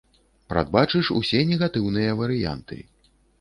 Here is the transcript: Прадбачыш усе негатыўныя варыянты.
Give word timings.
Прадбачыш 0.53 1.11
усе 1.19 1.41
негатыўныя 1.51 2.17
варыянты. 2.23 2.81